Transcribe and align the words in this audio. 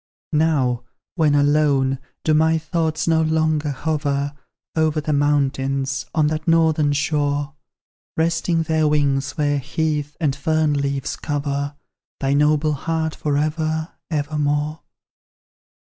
Now, 0.33 0.81
when 1.13 1.35
alone, 1.35 1.99
do 2.23 2.33
my 2.33 2.57
thoughts 2.57 3.07
no 3.07 3.21
longer 3.21 3.69
hover 3.69 4.33
Over 4.75 4.99
the 4.99 5.13
mountains, 5.13 6.07
on 6.15 6.25
that 6.25 6.47
northern 6.47 6.91
shore, 6.91 7.53
Resting 8.17 8.63
their 8.63 8.87
wings 8.87 9.37
where 9.37 9.59
heath 9.59 10.17
and 10.19 10.35
fern 10.35 10.73
leaves 10.73 11.15
cover 11.15 11.75
Thy 12.19 12.33
noble 12.33 12.73
heart 12.73 13.13
for 13.13 13.37
ever, 13.37 13.89
ever 14.09 14.39
more? 14.39 14.81